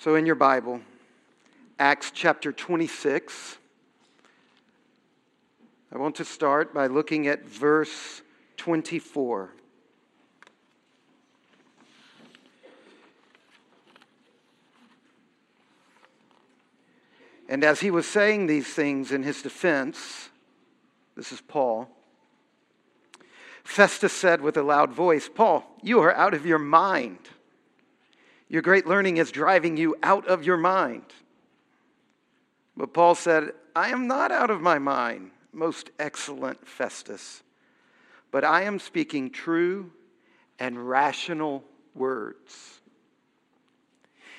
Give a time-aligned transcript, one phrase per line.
[0.00, 0.80] So, in your Bible,
[1.80, 3.58] Acts chapter 26,
[5.92, 8.22] I want to start by looking at verse
[8.58, 9.50] 24.
[17.48, 20.28] And as he was saying these things in his defense,
[21.16, 21.90] this is Paul,
[23.64, 27.18] Festus said with a loud voice, Paul, you are out of your mind.
[28.48, 31.04] Your great learning is driving you out of your mind.
[32.76, 37.42] But Paul said, I am not out of my mind, most excellent Festus,
[38.30, 39.90] but I am speaking true
[40.58, 41.64] and rational
[41.94, 42.80] words.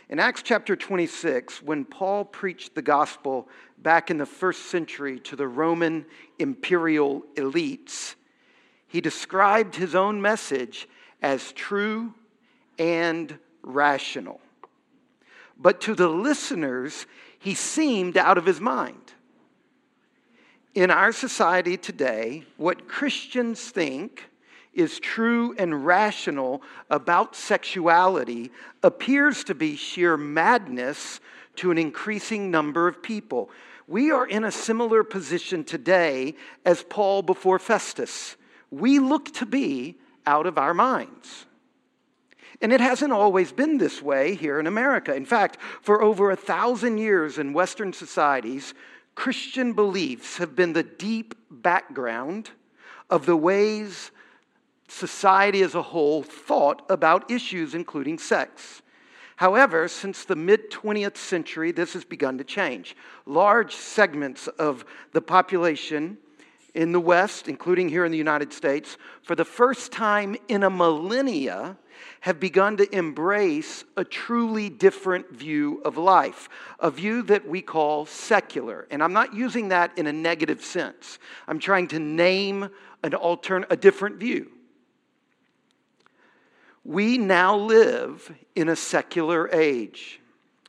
[0.10, 5.36] In Acts chapter 26, when Paul preached the gospel back in the first century to
[5.36, 6.04] the Roman
[6.40, 8.16] imperial elites,
[8.88, 10.90] he described his own message
[11.22, 12.16] as true
[12.80, 14.40] and rational.
[15.58, 17.06] But to the listeners,
[17.38, 19.14] he seemed out of his mind.
[20.76, 24.30] In our society today, what Christians think
[24.74, 28.52] is true and rational about sexuality
[28.84, 31.20] appears to be sheer madness
[31.56, 33.50] to an increasing number of people.
[33.88, 38.38] We are in a similar position today as Paul before Festus.
[38.72, 41.46] We look to be out of our minds.
[42.62, 45.16] And it hasn't always been this way here in America.
[45.16, 48.74] In fact, for over a thousand years in Western societies,
[49.16, 52.52] Christian beliefs have been the deep background
[53.10, 54.12] of the ways
[54.88, 58.82] society as a whole thought about issues including sex.
[59.36, 62.96] However, since the mid 20th century, this has begun to change.
[63.26, 64.84] Large segments of
[65.14, 66.18] the population
[66.76, 70.70] in the West, including here in the United States, for the first time in a
[70.70, 71.78] millennia,
[72.22, 76.50] have begun to embrace a truly different view of life,
[76.80, 78.88] a view that we call secular.
[78.92, 81.20] And I'm not using that in a negative sense.
[81.48, 82.70] I'm trying to name
[83.04, 84.52] an altern- a different view.
[86.84, 90.20] We now live in a secular age.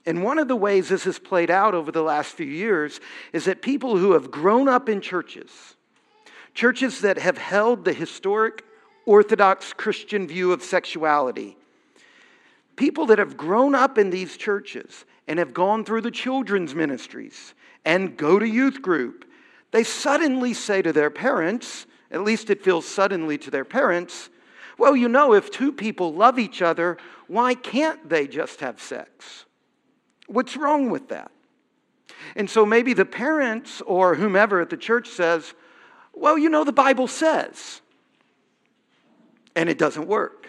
[0.06, 3.00] And one of the ways this has played out over the last few years
[3.32, 5.50] is that people who have grown up in churches,
[6.54, 8.64] churches that have held the historic
[9.10, 11.56] Orthodox Christian view of sexuality.
[12.76, 17.54] People that have grown up in these churches and have gone through the children's ministries
[17.84, 19.24] and go to youth group,
[19.72, 24.30] they suddenly say to their parents, at least it feels suddenly to their parents,
[24.78, 29.44] well, you know, if two people love each other, why can't they just have sex?
[30.28, 31.32] What's wrong with that?
[32.36, 35.52] And so maybe the parents or whomever at the church says,
[36.14, 37.80] well, you know, the Bible says
[39.54, 40.48] and it doesn't work.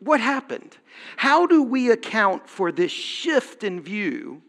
[0.00, 0.76] What happened?
[1.16, 4.42] How do we account for this shift in view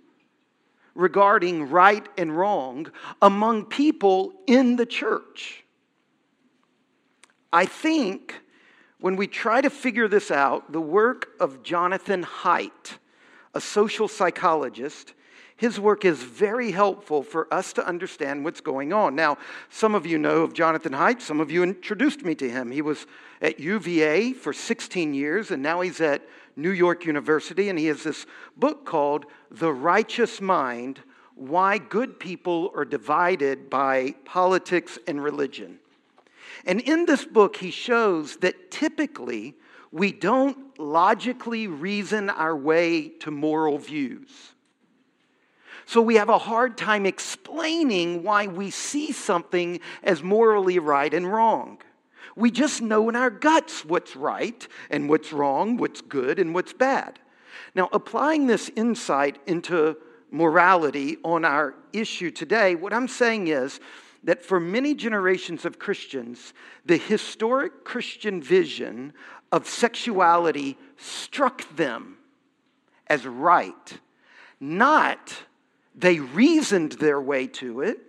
[0.94, 5.64] regarding right and wrong among people in the church?
[7.52, 8.42] I think
[9.00, 12.98] when we try to figure this out, the work of Jonathan Haidt,
[13.56, 15.14] a social psychologist,
[15.59, 19.14] his work is very helpful for us to understand what's going on.
[19.14, 19.38] Now,
[19.70, 21.22] some of you know of Jonathan Haidt.
[21.22, 22.72] Some of you introduced me to him.
[22.72, 23.06] He was
[23.42, 26.22] at UVA for 16 years, and now he's at
[26.56, 28.25] New York University, and he has this
[28.56, 31.02] book called The Righteous Mind
[31.36, 35.80] Why Good People Are Divided by Politics and Religion.
[36.66, 39.56] And in this book, he shows that typically
[39.92, 44.53] we don't logically reason our way to moral views.
[45.89, 51.25] So we have a hard time explaining why we see something as morally right and
[51.25, 51.79] wrong.
[52.35, 56.73] We just know in our guts what's right and what's wrong, what's good and what's
[56.73, 57.17] bad.
[57.73, 59.97] Now, applying this insight into
[60.29, 63.79] morality on our issue today, what I'm saying is
[64.23, 66.53] that for many generations of Christians,
[66.85, 69.11] the historic Christian vision
[69.51, 72.19] of sexuality struck them
[73.07, 73.97] as right,
[74.59, 75.45] not
[76.00, 78.00] they reasoned their way to it,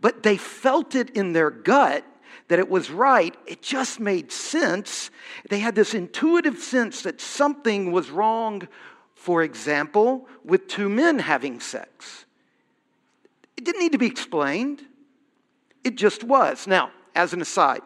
[0.00, 2.04] but they felt it in their gut
[2.48, 3.34] that it was right.
[3.46, 5.10] It just made sense.
[5.48, 8.68] They had this intuitive sense that something was wrong,
[9.14, 12.26] for example, with two men having sex.
[13.56, 14.82] It didn't need to be explained,
[15.84, 16.66] it just was.
[16.66, 17.80] Now, as an aside,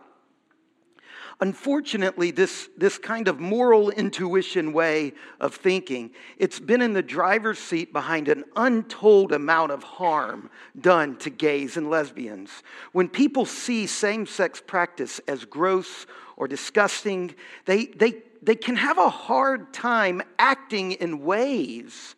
[1.41, 7.61] Unfortunately, this, this kind of moral intuition way of thinking, it's been in the driver's
[7.61, 10.51] seat behind an untold amount of harm
[10.81, 12.51] done to gays and lesbians.
[12.91, 16.07] When people see same-sex practice as gross
[16.37, 17.35] or disgusting,
[17.67, 22.15] they, they they can have a hard time acting in ways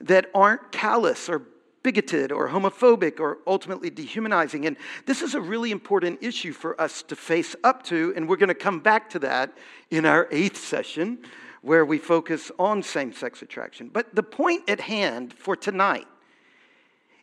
[0.00, 1.42] that aren't callous or
[1.86, 4.66] bigoted or homophobic or ultimately dehumanizing.
[4.66, 8.38] And this is a really important issue for us to face up to, and we're
[8.38, 9.56] going to come back to that
[9.88, 11.18] in our eighth session
[11.62, 13.88] where we focus on same sex attraction.
[13.88, 16.08] But the point at hand for tonight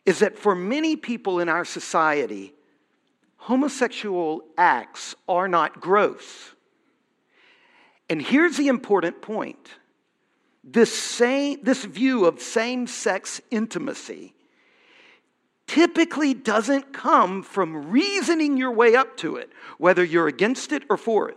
[0.06, 2.54] is that for many people in our society,
[3.36, 6.54] homosexual acts are not gross.
[8.08, 9.68] And here's the important point
[10.66, 14.34] this, same, this view of same sex intimacy
[15.66, 20.96] typically doesn't come from reasoning your way up to it, whether you're against it or
[20.96, 21.36] for it.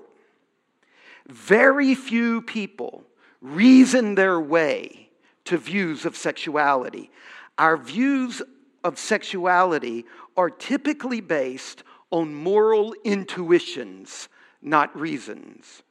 [1.27, 3.03] Very few people
[3.41, 5.09] reason their way
[5.45, 7.12] to views of sexuality.
[7.57, 8.41] Our views
[8.83, 14.30] of sexuality are typically based on moral intuitions,
[14.62, 15.83] not reasons.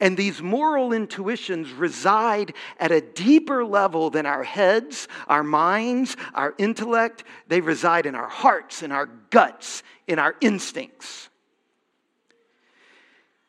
[0.00, 6.54] And these moral intuitions reside at a deeper level than our heads, our minds, our
[6.58, 7.24] intellect.
[7.48, 11.28] They reside in our hearts, in our guts, in our instincts.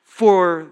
[0.03, 0.71] For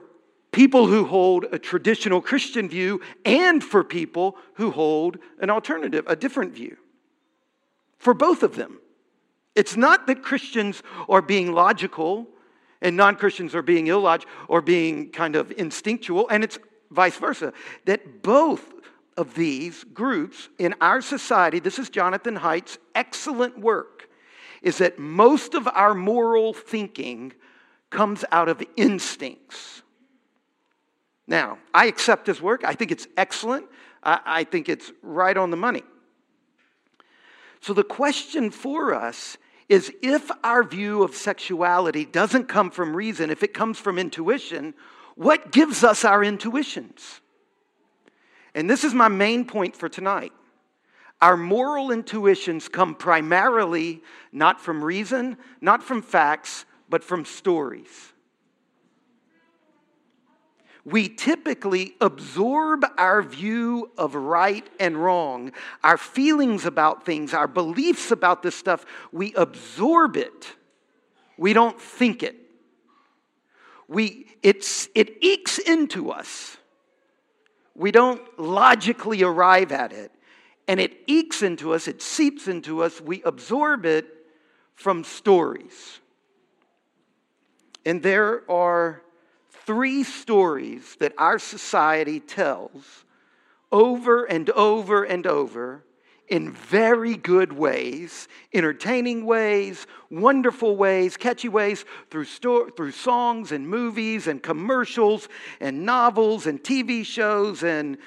[0.51, 6.15] people who hold a traditional Christian view and for people who hold an alternative, a
[6.15, 6.77] different view.
[7.97, 8.79] For both of them.
[9.55, 12.27] It's not that Christians are being logical
[12.85, 16.59] and non Christians are being illogical or being kind of instinctual, and it's
[16.91, 17.51] vice versa.
[17.85, 18.73] That both
[19.17, 24.07] of these groups in our society, this is Jonathan Haidt's excellent work,
[24.61, 27.33] is that most of our moral thinking
[27.89, 29.81] comes out of instincts.
[31.27, 32.63] Now, I accept his work.
[32.63, 33.65] I think it's excellent.
[34.03, 35.81] I, I think it's right on the money.
[37.61, 39.37] So, the question for us
[39.69, 44.73] is if our view of sexuality doesn't come from reason, if it comes from intuition,
[45.15, 47.21] what gives us our intuitions?
[48.53, 50.33] And this is my main point for tonight.
[51.21, 58.13] Our moral intuitions come primarily not from reason, not from facts, but from stories
[60.85, 65.51] we typically absorb our view of right and wrong,
[65.83, 70.53] our feelings about things, our beliefs about this stuff, we absorb it.
[71.37, 72.35] We don't think it.
[73.87, 76.57] We, it's, it ekes into us.
[77.73, 80.11] We don't logically arrive at it.
[80.67, 83.01] And it ekes into us, it seeps into us.
[83.01, 84.07] We absorb it
[84.75, 85.99] from stories.
[87.85, 89.01] And there are
[89.65, 93.05] three stories that our society tells
[93.71, 95.83] over and over and over
[96.27, 103.67] in very good ways, entertaining ways, wonderful ways, catchy ways, through, sto- through songs and
[103.67, 105.29] movies and commercials
[105.59, 107.97] and novels and TV shows and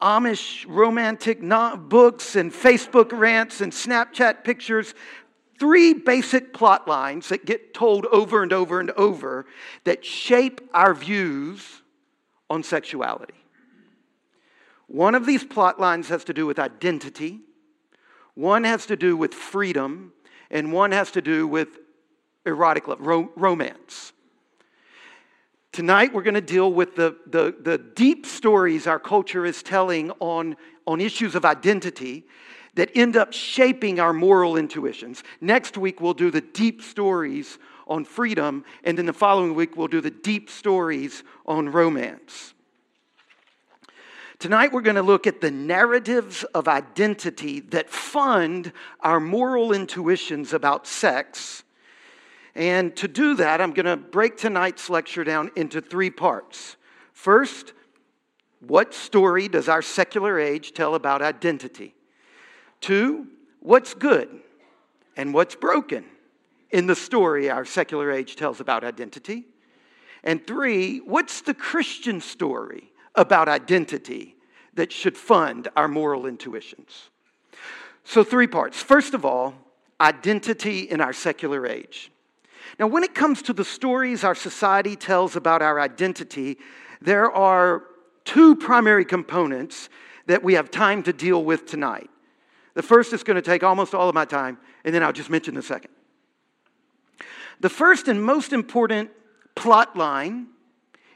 [0.00, 4.94] Amish romantic no- books and Facebook rants and Snapchat pictures
[5.58, 9.46] three basic plot lines that get told over and over and over
[9.84, 11.82] that shape our views
[12.50, 13.34] on sexuality.
[14.86, 17.40] One of these plot lines has to do with identity,
[18.34, 20.12] one has to do with freedom,
[20.50, 21.68] and one has to do with
[22.44, 24.12] erotic love, ro- romance.
[25.72, 30.12] Tonight, we're going to deal with the, the, the deep stories our culture is telling
[30.20, 30.56] on,
[30.86, 32.24] on issues of identity
[32.74, 35.22] that end up shaping our moral intuitions.
[35.40, 39.88] Next week, we'll do the deep stories on freedom, and then the following week, we'll
[39.88, 42.54] do the deep stories on romance.
[44.38, 50.52] Tonight, we're going to look at the narratives of identity that fund our moral intuitions
[50.52, 51.62] about sex.
[52.54, 56.76] And to do that, I'm going to break tonight's lecture down into three parts.
[57.12, 57.72] First,
[58.60, 61.94] what story does our secular age tell about identity?
[62.84, 63.28] Two,
[63.60, 64.28] what's good
[65.16, 66.04] and what's broken
[66.70, 69.46] in the story our secular age tells about identity.
[70.22, 74.36] And three, what's the Christian story about identity
[74.74, 77.08] that should fund our moral intuitions?
[78.04, 78.82] So, three parts.
[78.82, 79.54] First of all,
[79.98, 82.12] identity in our secular age.
[82.78, 86.58] Now, when it comes to the stories our society tells about our identity,
[87.00, 87.84] there are
[88.26, 89.88] two primary components
[90.26, 92.10] that we have time to deal with tonight.
[92.74, 95.30] The first is going to take almost all of my time, and then I'll just
[95.30, 95.90] mention the second.
[97.60, 99.10] The first and most important
[99.54, 100.48] plot line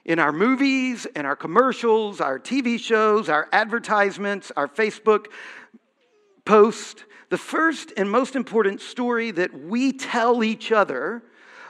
[0.05, 5.27] in our movies and our commercials, our TV shows, our advertisements, our Facebook
[6.45, 11.23] posts, the first and most important story that we tell each other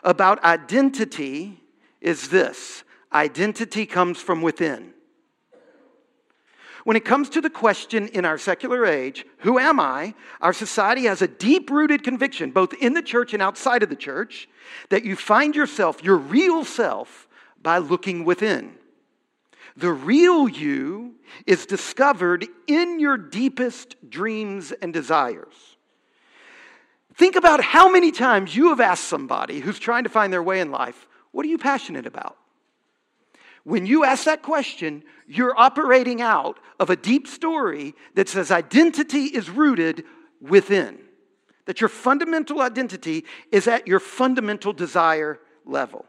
[0.04, 1.60] about identity
[2.00, 4.92] is this identity comes from within.
[6.88, 10.14] When it comes to the question in our secular age, who am I?
[10.40, 13.94] Our society has a deep rooted conviction, both in the church and outside of the
[13.94, 14.48] church,
[14.88, 17.28] that you find yourself, your real self,
[17.62, 18.72] by looking within.
[19.76, 21.16] The real you
[21.46, 25.76] is discovered in your deepest dreams and desires.
[27.16, 30.58] Think about how many times you have asked somebody who's trying to find their way
[30.58, 32.38] in life, What are you passionate about?
[33.64, 39.24] When you ask that question, you're operating out of a deep story that says identity
[39.24, 40.04] is rooted
[40.40, 40.98] within,
[41.66, 46.06] that your fundamental identity is at your fundamental desire level.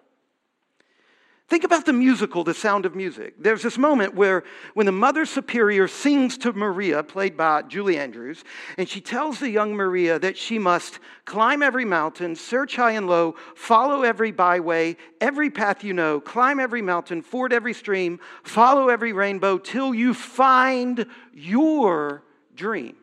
[1.50, 3.34] Think about the musical, The Sound of Music.
[3.39, 4.44] There's this moment where
[4.75, 8.44] when the Mother Superior sings to Maria, played by Julie Andrews,
[8.77, 13.08] and she tells the young Maria that she must climb every mountain, search high and
[13.08, 18.89] low, follow every byway, every path you know, climb every mountain, ford every stream, follow
[18.89, 22.22] every rainbow till you find your
[22.53, 22.96] dream.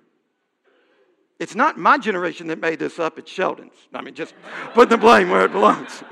[1.40, 3.74] It's not my generation that made this up, it's Sheldon's.
[3.92, 4.34] I mean, just
[4.72, 6.04] put the blame where it belongs.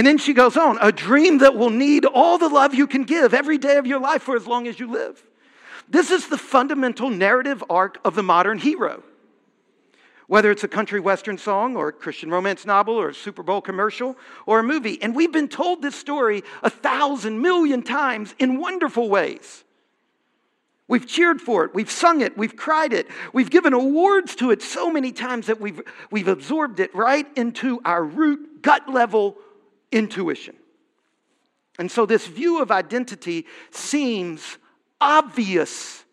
[0.00, 3.04] And then she goes on a dream that will need all the love you can
[3.04, 5.22] give every day of your life for as long as you live.
[5.90, 9.02] This is the fundamental narrative arc of the modern hero.
[10.26, 13.60] Whether it's a country western song or a Christian romance novel or a Super Bowl
[13.60, 14.16] commercial
[14.46, 15.02] or a movie.
[15.02, 19.64] And we've been told this story a thousand million times in wonderful ways.
[20.88, 24.62] We've cheered for it, we've sung it, we've cried it, we've given awards to it
[24.62, 29.36] so many times that we've, we've absorbed it right into our root, gut level
[29.92, 30.56] intuition.
[31.78, 34.58] And so this view of identity seems
[35.00, 36.04] obvious.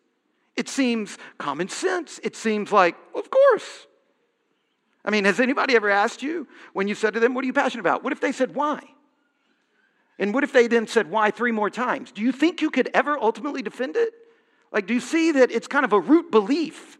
[0.55, 2.19] It seems common sense.
[2.23, 3.87] It seems like, of course.
[5.03, 7.53] I mean, has anybody ever asked you when you said to them, What are you
[7.53, 8.03] passionate about?
[8.03, 8.81] What if they said, Why?
[10.19, 12.11] And what if they then said, Why three more times?
[12.11, 14.13] Do you think you could ever ultimately defend it?
[14.71, 16.97] Like, do you see that it's kind of a root belief?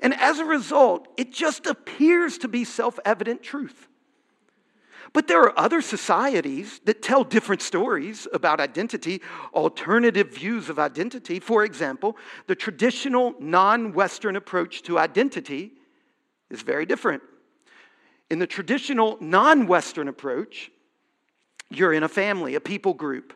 [0.00, 3.88] And as a result, it just appears to be self evident truth.
[5.16, 9.22] But there are other societies that tell different stories about identity,
[9.54, 11.40] alternative views of identity.
[11.40, 12.18] For example,
[12.48, 15.72] the traditional non Western approach to identity
[16.50, 17.22] is very different.
[18.28, 20.70] In the traditional non Western approach,
[21.70, 23.32] you're in a family, a people group.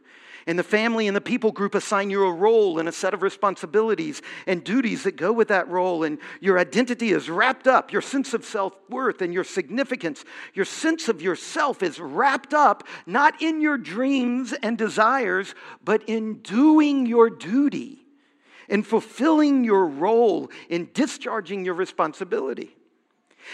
[0.46, 3.22] And the family and the people group assign you a role and a set of
[3.22, 6.02] responsibilities and duties that go with that role.
[6.04, 7.92] And your identity is wrapped up.
[7.92, 12.86] Your sense of self worth and your significance, your sense of yourself is wrapped up
[13.06, 15.54] not in your dreams and desires,
[15.84, 17.98] but in doing your duty,
[18.68, 22.76] in fulfilling your role, in discharging your responsibility.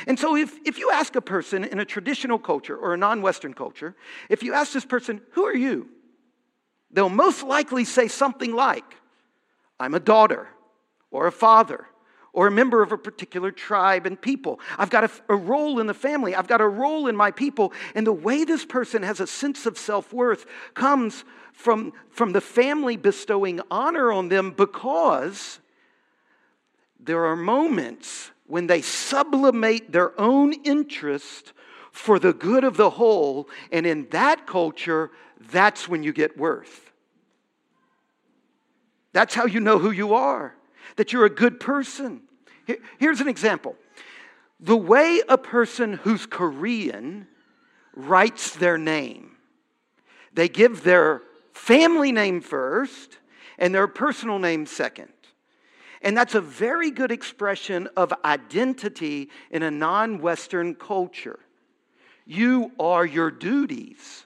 [0.06, 3.22] And so, if, if you ask a person in a traditional culture or a non
[3.22, 3.94] Western culture,
[4.28, 5.88] if you ask this person, Who are you?
[6.96, 8.96] They'll most likely say something like,
[9.78, 10.48] I'm a daughter
[11.10, 11.86] or a father
[12.32, 14.58] or a member of a particular tribe and people.
[14.78, 16.34] I've got a, a, role in the family.
[16.34, 17.74] I've got a role in my people.
[17.94, 22.40] And the way this person has a sense of self worth comes from, from the
[22.40, 25.60] family bestowing honor on them because
[26.98, 31.52] there are moments when they sublimate their own interest
[31.92, 33.50] for the good of the whole.
[33.70, 35.10] And in that culture,
[35.52, 36.85] that's when you get worth.
[39.16, 40.54] That's how you know who you are,
[40.96, 42.20] that you're a good person.
[42.98, 43.74] Here's an example
[44.60, 47.26] the way a person who's Korean
[47.94, 49.38] writes their name,
[50.34, 51.22] they give their
[51.54, 53.16] family name first
[53.56, 55.08] and their personal name second.
[56.02, 61.38] And that's a very good expression of identity in a non Western culture.
[62.26, 64.25] You are your duties.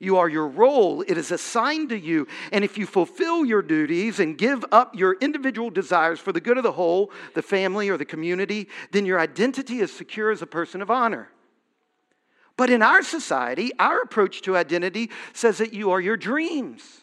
[0.00, 1.02] You are your role.
[1.02, 2.28] It is assigned to you.
[2.52, 6.56] And if you fulfill your duties and give up your individual desires for the good
[6.56, 10.46] of the whole, the family, or the community, then your identity is secure as a
[10.46, 11.30] person of honor.
[12.56, 17.00] But in our society, our approach to identity says that you are your dreams.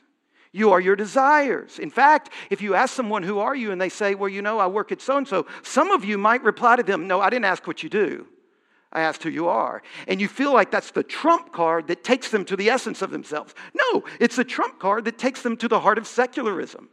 [0.54, 1.80] You are your desires.
[1.80, 3.74] In fact, if you ask someone, Who are you?
[3.74, 6.18] and they say, Well, you know, I work at so and so, some of you
[6.18, 8.26] might reply to them, No, I didn't ask what you do.
[8.96, 9.84] I asked who you are.
[10.08, 13.12] And you feel like that's the trump card that takes them to the essence of
[13.12, 13.54] themselves.
[13.74, 16.90] No, it's the trump card that takes them to the heart of secularism.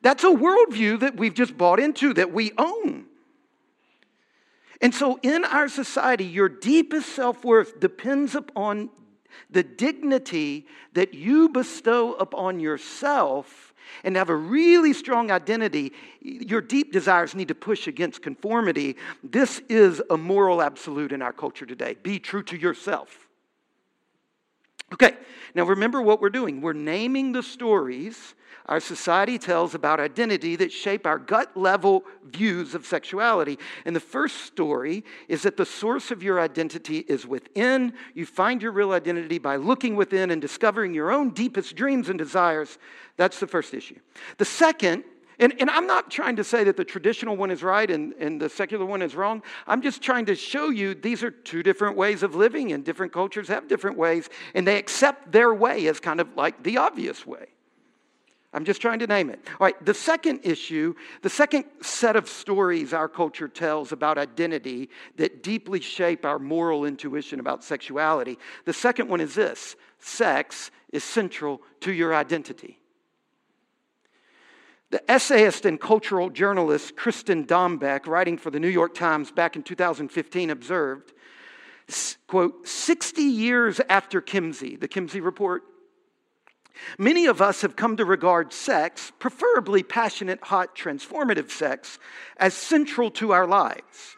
[0.00, 3.04] That's a worldview that we've just bought into, that we own.
[4.80, 8.90] And so in our society, your deepest self worth depends upon
[9.50, 13.71] the dignity that you bestow upon yourself
[14.04, 18.96] and to have a really strong identity, your deep desires need to push against conformity.
[19.22, 21.96] This is a moral absolute in our culture today.
[22.02, 23.28] Be true to yourself.
[24.92, 25.16] Okay,
[25.54, 26.60] now remember what we're doing.
[26.60, 28.34] We're naming the stories
[28.66, 33.58] our society tells about identity that shape our gut level views of sexuality.
[33.84, 37.92] And the first story is that the source of your identity is within.
[38.14, 42.18] You find your real identity by looking within and discovering your own deepest dreams and
[42.18, 42.78] desires.
[43.16, 43.98] That's the first issue.
[44.38, 45.04] The second
[45.38, 48.40] and, and, I'm not trying to say that the traditional one is right and, and
[48.40, 49.42] the secular one is wrong.
[49.66, 53.12] I'm just trying to show you these are two different ways of living, and different
[53.12, 57.26] cultures have different ways, and they accept their way as kind of like the obvious
[57.26, 57.46] way.
[58.54, 59.40] I'm just trying to name it.
[59.58, 64.90] All right, the second issue, the second set of stories our culture tells about identity
[65.16, 71.02] that deeply shape our moral intuition about sexuality, the second one is this sex is
[71.02, 72.78] central to your identity.
[74.92, 79.62] The essayist and cultural journalist Kristin Dombek, writing for the New York Times back in
[79.62, 81.14] 2015, observed,
[82.26, 85.62] quote, 60 years after Kinsey, the Kinsey Report,
[86.98, 91.98] Many of us have come to regard sex, preferably passionate, hot, transformative sex,
[92.38, 94.16] as central to our lives.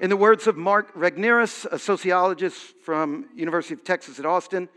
[0.00, 4.68] In the words of Mark Regnerus, a sociologist from University of Texas at Austin,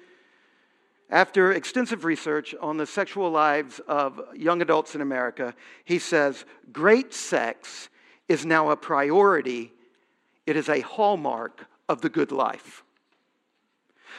[1.09, 5.53] after extensive research on the sexual lives of young adults in America,
[5.85, 7.89] he says, Great sex
[8.27, 9.71] is now a priority.
[10.45, 12.83] It is a hallmark of the good life.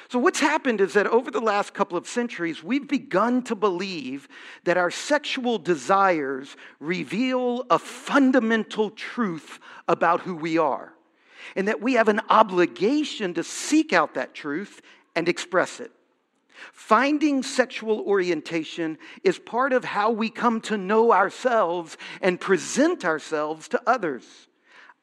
[0.09, 4.26] So, what's happened is that over the last couple of centuries, we've begun to believe
[4.64, 10.95] that our sexual desires reveal a fundamental truth about who we are,
[11.54, 14.80] and that we have an obligation to seek out that truth
[15.14, 15.92] and express it.
[16.73, 23.69] Finding sexual orientation is part of how we come to know ourselves and present ourselves
[23.69, 24.25] to others.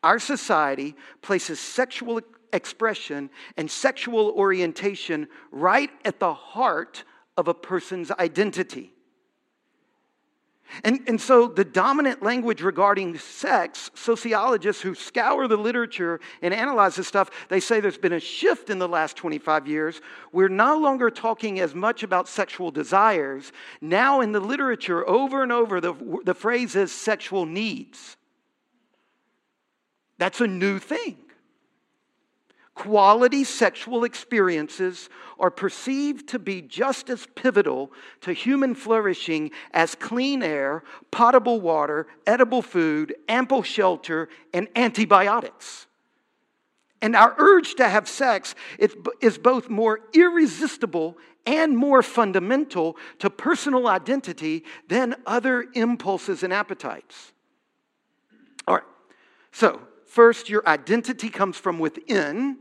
[0.04, 2.22] Our society places sexual
[2.54, 7.04] expression and sexual orientation right at the heart
[7.38, 8.95] of a person's identity.
[10.84, 16.96] And, and so, the dominant language regarding sex, sociologists who scour the literature and analyze
[16.96, 20.02] this stuff, they say there's been a shift in the last 25 years.
[20.32, 23.52] We're no longer talking as much about sexual desires.
[23.80, 28.18] Now, in the literature, over and over, the, the phrase is sexual needs.
[30.18, 31.25] That's a new thing
[32.76, 35.10] quality sexual experiences
[35.40, 42.06] are perceived to be just as pivotal to human flourishing as clean air, potable water,
[42.28, 45.88] edible food, ample shelter, and antibiotics.
[47.02, 53.88] And our urge to have sex is both more irresistible and more fundamental to personal
[53.88, 57.32] identity than other impulses and appetites.
[58.68, 58.84] All right,
[59.52, 62.58] so first, your identity comes from within.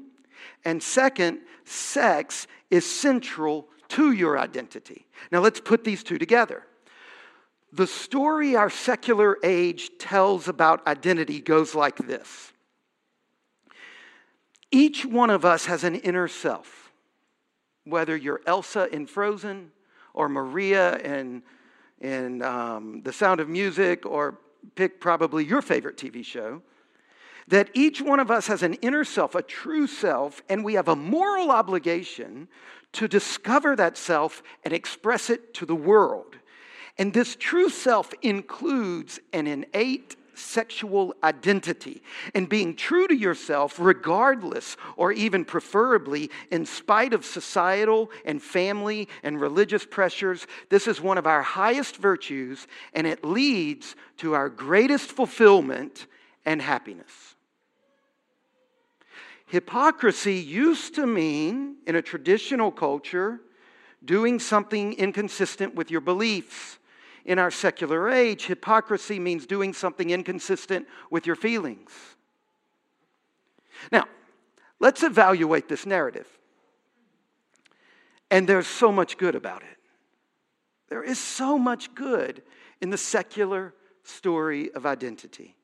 [0.64, 5.06] And second, sex is central to your identity.
[5.30, 6.64] Now let's put these two together.
[7.72, 12.52] The story our secular age tells about identity goes like this
[14.70, 16.92] Each one of us has an inner self,
[17.84, 19.72] whether you're Elsa in Frozen
[20.14, 21.42] or Maria in,
[22.00, 24.38] in um, The Sound of Music or
[24.76, 26.62] pick probably your favorite TV show
[27.48, 30.88] that each one of us has an inner self, a true self, and we have
[30.88, 32.48] a moral obligation
[32.92, 36.36] to discover that self and express it to the world.
[36.96, 42.02] And this true self includes an innate sexual identity
[42.34, 49.08] and being true to yourself, regardless or even preferably in spite of societal and family
[49.22, 50.46] and religious pressures.
[50.70, 56.06] This is one of our highest virtues, and it leads to our greatest fulfillment
[56.44, 57.33] and happiness.
[59.46, 63.40] Hypocrisy used to mean, in a traditional culture,
[64.04, 66.78] doing something inconsistent with your beliefs.
[67.24, 71.90] In our secular age, hypocrisy means doing something inconsistent with your feelings.
[73.90, 74.04] Now,
[74.80, 76.26] let's evaluate this narrative.
[78.30, 79.78] And there's so much good about it.
[80.88, 82.42] There is so much good
[82.80, 85.56] in the secular story of identity.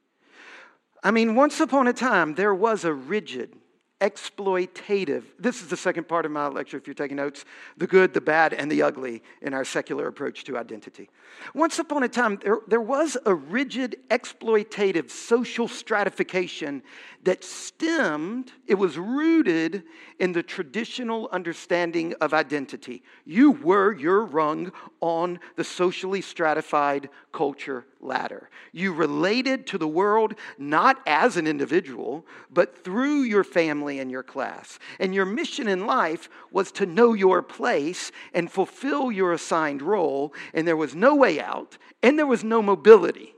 [1.02, 3.54] I mean, once upon a time, there was a rigid
[4.00, 5.24] exploitative.
[5.38, 7.44] This is the second part of my lecture, if you're taking notes
[7.76, 11.10] the good, the bad, and the ugly in our secular approach to identity.
[11.54, 16.82] Once upon a time, there, there was a rigid, exploitative social stratification
[17.24, 19.82] that stemmed, it was rooted
[20.18, 23.02] in the traditional understanding of identity.
[23.26, 28.48] You were your rung on the socially stratified culture ladder.
[28.72, 34.22] You related to the world not as an individual, but through your family and your
[34.22, 34.78] class.
[34.98, 40.34] And your mission in life was to know your place and fulfill your assigned role,
[40.54, 43.34] and there was no way out, and there was no mobility.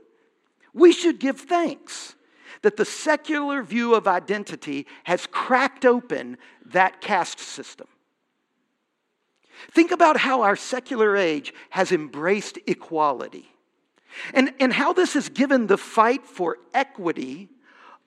[0.73, 2.15] We should give thanks
[2.61, 7.87] that the secular view of identity has cracked open that caste system.
[9.71, 13.52] Think about how our secular age has embraced equality
[14.33, 17.49] and, and how this has given the fight for equity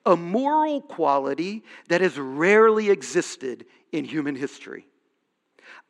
[0.07, 4.87] a moral quality that has rarely existed in human history.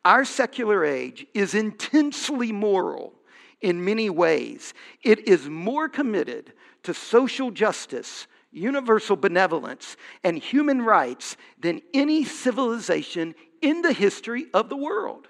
[0.04, 3.14] Our secular age is intensely moral
[3.60, 4.74] in many ways.
[5.02, 6.52] It is more committed
[6.82, 14.68] to social justice, universal benevolence, and human rights than any civilization in the history of
[14.68, 15.28] the world.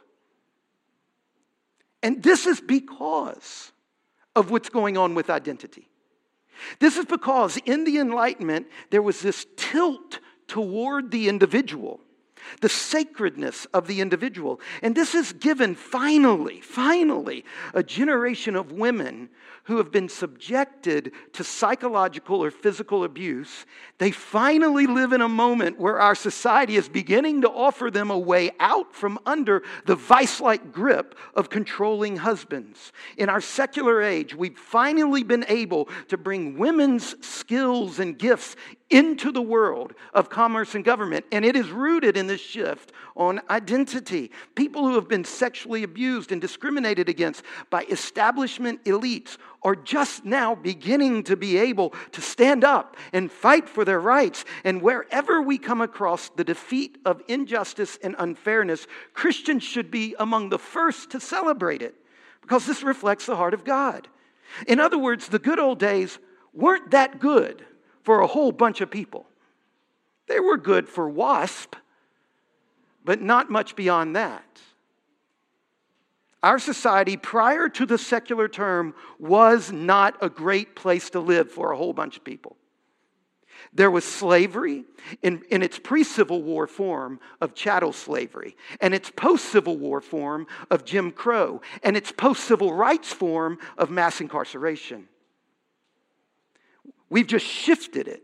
[2.02, 3.72] And this is because
[4.38, 5.88] of what's going on with identity.
[6.78, 12.00] This is because in the Enlightenment, there was this tilt toward the individual,
[12.60, 14.60] the sacredness of the individual.
[14.82, 19.28] And this is given, finally, finally, a generation of women
[19.68, 23.66] who have been subjected to psychological or physical abuse,
[23.98, 28.18] they finally live in a moment where our society is beginning to offer them a
[28.18, 32.92] way out from under the vice like grip of controlling husbands.
[33.18, 38.56] In our secular age, we've finally been able to bring women's skills and gifts
[38.90, 41.24] into the world of commerce and government.
[41.30, 44.30] And it is rooted in this shift on identity.
[44.54, 50.54] People who have been sexually abused and discriminated against by establishment elites are just now
[50.54, 54.44] beginning to be able to stand up and fight for their rights.
[54.64, 60.48] And wherever we come across the defeat of injustice and unfairness, Christians should be among
[60.48, 61.94] the first to celebrate it
[62.40, 64.08] because this reflects the heart of God.
[64.66, 66.18] In other words, the good old days
[66.54, 67.64] weren't that good
[68.08, 69.26] for a whole bunch of people.
[70.28, 71.76] They were good for WASP,
[73.04, 74.62] but not much beyond that.
[76.42, 81.70] Our society, prior to the secular term, was not a great place to live for
[81.70, 82.56] a whole bunch of people.
[83.74, 84.86] There was slavery
[85.20, 90.00] in, in its pre Civil War form of chattel slavery, and its post Civil War
[90.00, 95.08] form of Jim Crow, and its post civil rights form of mass incarceration.
[97.10, 98.22] We've just shifted it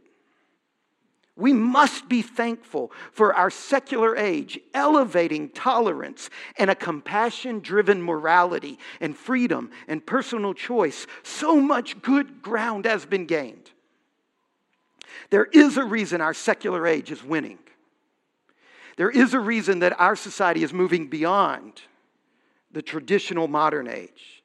[1.37, 8.79] we must be thankful for our secular age, elevating tolerance and a compassion driven morality
[9.01, 11.09] and freedom and personal choice.
[11.25, 13.71] So much good ground has been gained.
[15.31, 17.59] There is a reason our secular age is winning.
[18.97, 21.83] There is a reason that our society is moving beyond
[22.71, 24.44] the traditional modern age.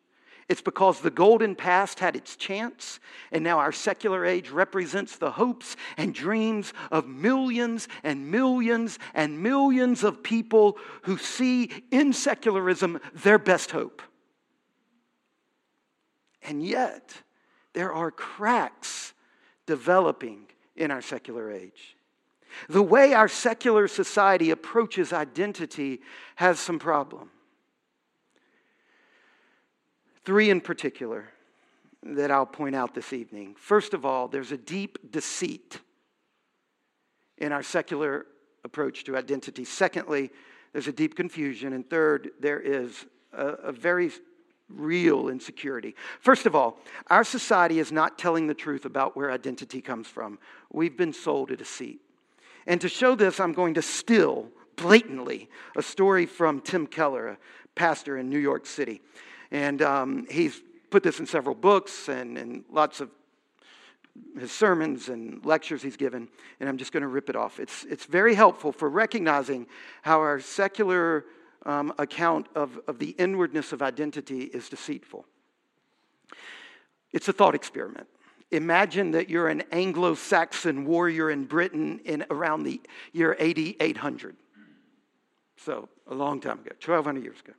[0.50, 3.00] It's because the golden past had its chance,
[3.32, 9.44] and now our secular age represents the hopes and dreams of millions and millions and
[9.44, 14.02] millions of people who see in secularism their best hope.
[16.42, 17.14] And yet,
[17.74, 19.14] there are cracks
[19.68, 21.96] developing in our secular age.
[22.68, 26.02] The way our secular society approaches identity
[26.38, 27.30] has some problem.
[30.30, 31.28] Three in particular
[32.04, 33.56] that I'll point out this evening.
[33.58, 35.80] First of all, there's a deep deceit
[37.40, 38.28] in our secular
[38.64, 39.66] approach to identity.
[39.66, 40.30] Secondly,
[40.72, 41.74] there's a deep confusion.
[41.74, 44.12] And third, there is a, a very
[44.70, 45.96] real insecurity.
[46.20, 50.38] First of all, our society is not telling the truth about where identity comes from.
[50.72, 52.02] We've been sold a deceit.
[52.68, 57.38] And to show this, I'm going to steal blatantly a story from Tim Keller, a
[57.80, 59.02] pastor in New York City.
[59.52, 63.10] And um, he's put this in several books and, and lots of
[64.38, 66.28] his sermons and lectures he's given,
[66.60, 67.58] and I'm just going to rip it off.
[67.58, 69.66] It's, it's very helpful for recognizing
[70.02, 71.24] how our secular
[71.66, 75.26] um, account of, of the inwardness of identity is deceitful.
[77.14, 78.08] It's a thought experiment.
[78.52, 82.82] Imagine that you're an Anglo Saxon warrior in Britain in around the
[83.14, 84.36] year 8800.
[85.56, 87.54] So, a long time ago, 1200 years ago.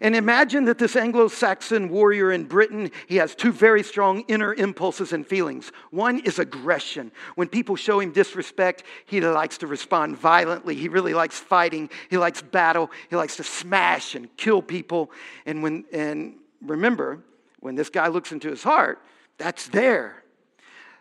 [0.00, 4.54] And imagine that this Anglo Saxon warrior in Britain, he has two very strong inner
[4.54, 5.72] impulses and feelings.
[5.90, 7.12] One is aggression.
[7.34, 10.74] When people show him disrespect, he likes to respond violently.
[10.74, 11.90] He really likes fighting.
[12.10, 12.90] He likes battle.
[13.10, 15.10] He likes to smash and kill people.
[15.46, 17.22] And, when, and remember,
[17.60, 19.00] when this guy looks into his heart,
[19.38, 20.22] that's there.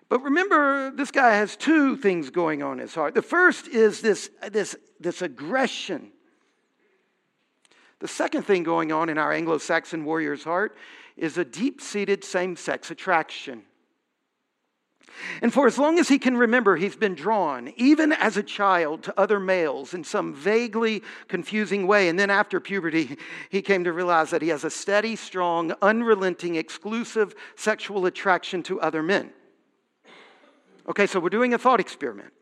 [0.09, 3.15] But remember, this guy has two things going on in his heart.
[3.15, 6.11] The first is this, this, this aggression.
[8.01, 10.75] The second thing going on in our Anglo Saxon warrior's heart
[11.15, 13.61] is a deep seated same sex attraction.
[15.43, 19.03] And for as long as he can remember, he's been drawn, even as a child,
[19.03, 22.09] to other males in some vaguely confusing way.
[22.09, 23.17] And then after puberty,
[23.49, 28.81] he came to realize that he has a steady, strong, unrelenting, exclusive sexual attraction to
[28.81, 29.31] other men.
[30.87, 32.33] Okay, so we're doing a thought experiment.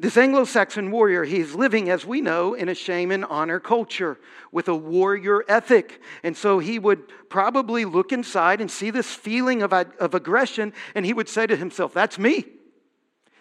[0.00, 4.18] This Anglo Saxon warrior, he's living, as we know, in a shame and honor culture
[4.50, 6.02] with a warrior ethic.
[6.24, 11.06] And so he would probably look inside and see this feeling of, of aggression, and
[11.06, 12.44] he would say to himself, That's me.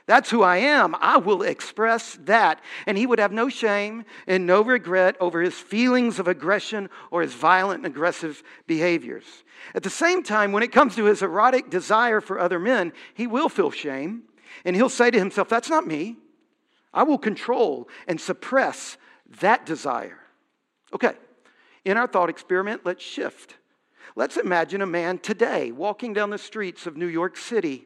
[0.05, 0.95] That's who I am.
[0.99, 2.61] I will express that.
[2.85, 7.21] And he would have no shame and no regret over his feelings of aggression or
[7.21, 9.23] his violent and aggressive behaviors.
[9.73, 13.27] At the same time, when it comes to his erotic desire for other men, he
[13.27, 14.23] will feel shame.
[14.65, 16.17] And he'll say to himself, That's not me.
[16.93, 18.97] I will control and suppress
[19.39, 20.19] that desire.
[20.93, 21.13] Okay,
[21.85, 23.55] in our thought experiment, let's shift.
[24.15, 27.85] Let's imagine a man today walking down the streets of New York City.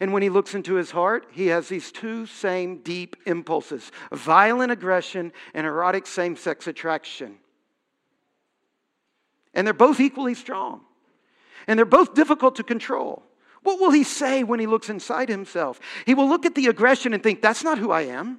[0.00, 4.72] And when he looks into his heart, he has these two same deep impulses violent
[4.72, 7.36] aggression and erotic same sex attraction.
[9.54, 10.82] And they're both equally strong.
[11.66, 13.22] And they're both difficult to control.
[13.68, 15.78] What will he say when he looks inside himself?
[16.06, 18.38] He will look at the aggression and think, that's not who I am.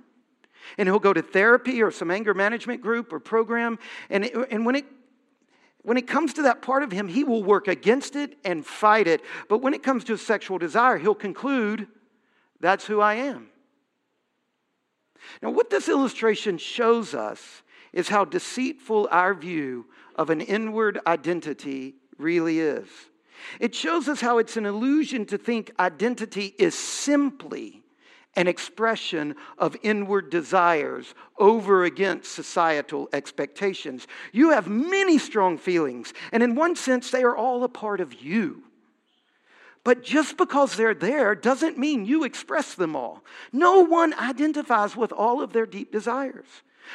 [0.76, 3.78] And he'll go to therapy or some anger management group or program.
[4.10, 4.86] And, it, and when, it,
[5.84, 9.06] when it comes to that part of him, he will work against it and fight
[9.06, 9.22] it.
[9.48, 11.86] But when it comes to sexual desire, he'll conclude,
[12.60, 13.50] that's who I am.
[15.44, 17.62] Now, what this illustration shows us
[17.94, 22.88] is how deceitful our view of an inward identity really is.
[23.60, 27.84] It shows us how it's an illusion to think identity is simply
[28.36, 34.08] an expression of inward desires over against societal expectations.
[34.32, 38.22] You have many strong feelings, and in one sense, they are all a part of
[38.22, 38.64] you.
[39.84, 43.24] But just because they're there doesn't mean you express them all.
[43.52, 46.48] No one identifies with all of their deep desires.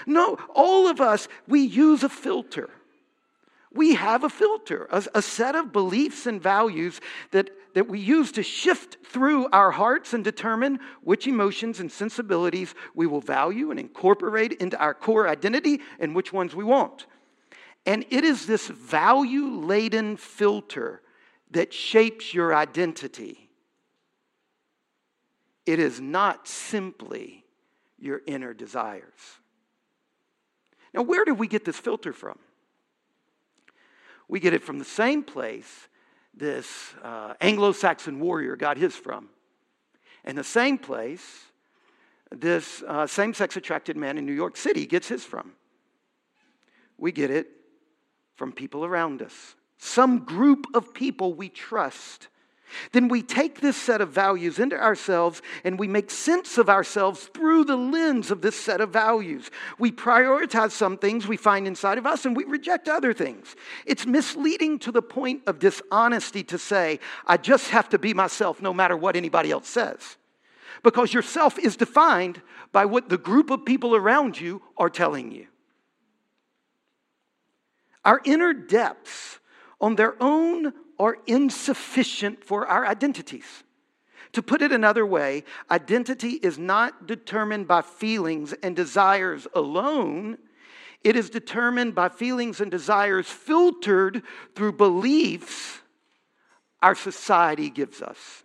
[0.07, 2.71] No, all of us, we use a filter
[3.75, 7.01] we have a filter, a, a, set of beliefs and values
[7.33, 12.75] that, that we use to shift through our hearts and determine which emotions and sensibilities
[12.95, 17.07] we will value and incorporate into our core identity and which ones we won't.
[17.85, 21.03] And it is this value laden filter
[21.51, 23.51] that shapes your identity.
[25.67, 27.45] It is not simply
[27.99, 29.03] your inner desires.
[30.93, 32.39] Now, where did we get this filter from?
[34.29, 35.89] We get it from the same place
[36.33, 39.29] this uh, Anglo Saxon warrior got his from.
[40.25, 41.45] And the same place
[42.31, 45.53] this uh, same sex attracted man in New York City gets his from.
[46.99, 47.49] We get it
[48.35, 52.29] from people around us, some group of people we trust
[52.93, 57.25] then we take this set of values into ourselves and we make sense of ourselves
[57.35, 59.51] through the lens of this set of values.
[59.79, 63.55] We prioritize some things we find inside of us and we reject other things.
[63.87, 68.61] It's misleading to the point of dishonesty to say, I just have to be myself
[68.61, 70.17] no matter what anybody else says.
[70.83, 75.47] Because yourself is defined by what the group of people around you are telling you.
[78.05, 79.39] Our inner depths
[79.81, 83.65] on their own are insufficient for our identities.
[84.33, 90.39] To put it another way, identity is not determined by feelings and desires alone.
[91.05, 94.23] It is determined by feelings and desires filtered
[94.55, 95.81] through beliefs
[96.83, 98.45] our society gives us.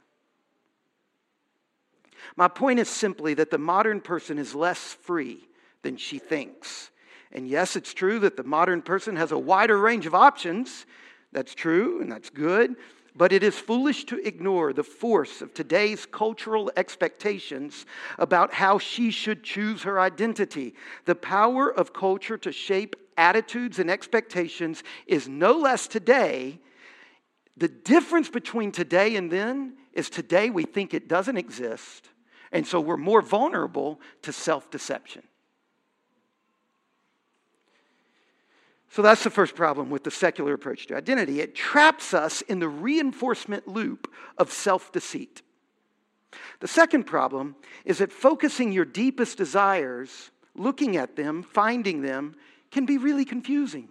[2.36, 5.40] My point is simply that the modern person is less free
[5.82, 6.92] than she thinks.
[7.32, 10.86] And yes, it's true that the modern person has a wider range of options
[11.32, 12.76] that's true and that's good,
[13.16, 17.86] but it is foolish to ignore the force of today's cultural expectations
[18.18, 20.74] about how she should choose her identity.
[21.06, 26.60] The power of culture to shape attitudes and expectations is no less today.
[27.58, 32.10] The difference between today and then is today we think it doesn't exist,
[32.54, 35.24] and so we're more vulnerable to self deception.
[38.92, 41.42] So that's the first problem with the secular approach to identity.
[41.42, 45.42] It traps us in the reinforcement loop of self deceit.
[46.60, 52.36] The second problem is that focusing your deepest desires, looking at them, finding them,
[52.72, 53.90] can be really confusing.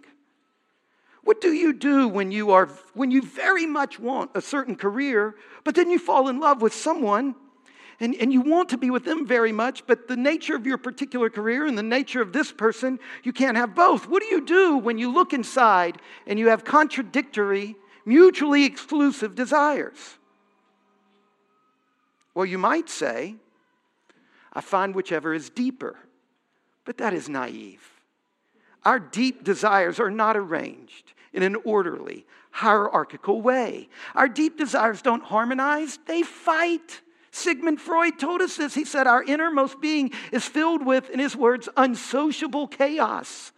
[1.23, 5.35] What do you do when you are when you very much want a certain career,
[5.63, 7.35] but then you fall in love with someone
[7.99, 10.77] and, and you want to be with them very much, but the nature of your
[10.77, 14.07] particular career and the nature of this person, you can't have both.
[14.07, 19.97] What do you do when you look inside and you have contradictory, mutually exclusive desires?
[22.33, 23.35] Well, you might say,
[24.53, 25.97] I find whichever is deeper,
[26.85, 27.85] but that is naive.
[28.85, 33.89] Our deep desires are not arranged in an orderly, hierarchical way.
[34.15, 37.01] Our deep desires don't harmonize, they fight.
[37.31, 38.73] Sigmund Freud told us this.
[38.73, 43.51] He said, Our innermost being is filled with, in his words, unsociable chaos.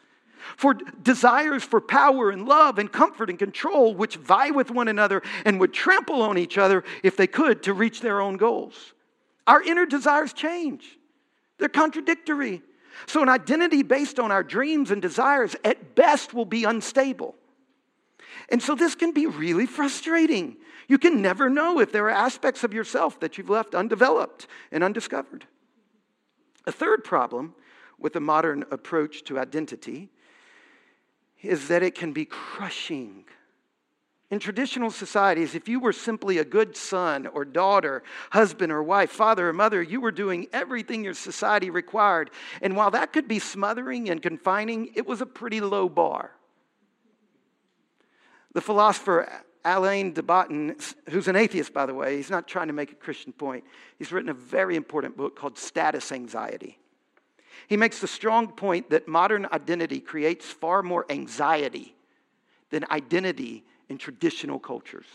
[0.57, 5.21] For desires for power and love and comfort and control, which vie with one another
[5.45, 8.93] and would trample on each other if they could to reach their own goals.
[9.47, 10.97] Our inner desires change,
[11.57, 12.61] they're contradictory.
[13.07, 17.35] So, an identity based on our dreams and desires at best will be unstable.
[18.49, 20.57] And so, this can be really frustrating
[20.91, 24.83] you can never know if there are aspects of yourself that you've left undeveloped and
[24.83, 25.45] undiscovered.
[26.67, 27.55] A third problem
[27.97, 30.09] with the modern approach to identity
[31.41, 33.23] is that it can be crushing.
[34.31, 39.11] In traditional societies, if you were simply a good son or daughter, husband or wife,
[39.11, 42.31] father or mother, you were doing everything your society required.
[42.61, 46.31] And while that could be smothering and confining, it was a pretty low bar.
[48.53, 50.75] The philosopher Alain de Botton,
[51.09, 53.63] who's an atheist, by the way, he's not trying to make a Christian point.
[53.97, 56.77] He's written a very important book called Status Anxiety.
[57.67, 61.95] He makes the strong point that modern identity creates far more anxiety
[62.69, 65.05] than identity in traditional cultures.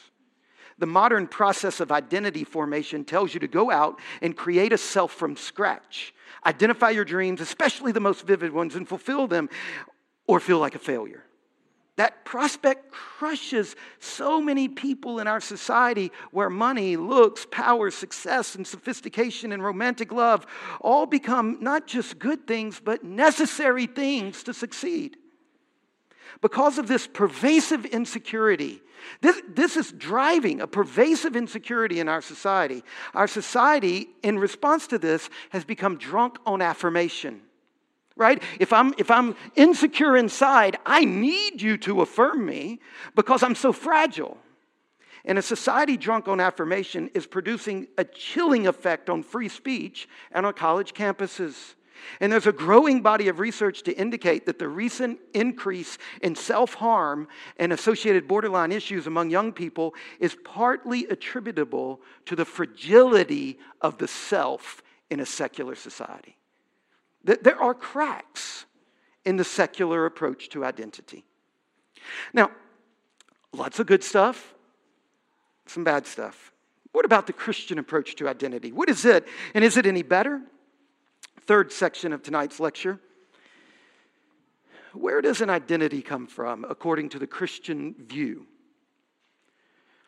[0.79, 5.13] The modern process of identity formation tells you to go out and create a self
[5.13, 6.15] from scratch.
[6.45, 9.49] Identify your dreams, especially the most vivid ones, and fulfill them
[10.27, 11.25] or feel like a failure.
[11.97, 18.67] That prospect crushes so many people in our society where money, looks, power, success, and
[18.67, 20.47] sophistication and romantic love
[20.83, 25.17] all become not just good things, but necessary things to succeed.
[26.43, 28.83] Because of this pervasive insecurity,
[29.23, 32.85] this, this is driving a pervasive insecurity in our society.
[33.15, 37.41] Our society, in response to this, has become drunk on affirmation
[38.17, 38.43] right?
[38.59, 42.81] If I'm, if I'm insecure inside, I need you to affirm me
[43.15, 44.39] because I'm so fragile.
[45.25, 50.47] And a society drunk on affirmation is producing a chilling effect on free speech and
[50.47, 51.75] on college campuses.
[52.21, 56.75] And there's a growing body of research to indicate that the recent increase in self
[56.75, 57.27] harm
[57.59, 64.09] and associated borderline issues among young people is partly attributable to the fragility of the
[64.09, 66.37] self in a secular society.
[67.27, 68.67] There are cracks
[69.25, 71.25] in the secular approach to identity.
[72.33, 72.53] Now,
[73.53, 74.55] lots of good stuff,
[75.67, 76.53] some bad stuff.
[76.93, 78.71] What about the Christian approach to identity?
[78.71, 79.27] What is it?
[79.55, 80.41] And is it any better?
[81.47, 83.01] Third section of tonight's lecture.
[84.93, 88.47] Where does an identity come from according to the Christian view?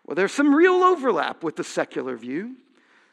[0.07, 2.55] Well, there's some real overlap with the secular view.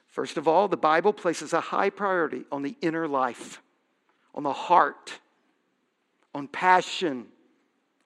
[0.08, 3.62] First of all, the Bible places a high priority on the inner life
[4.36, 5.20] on the heart,
[6.36, 7.26] on passion,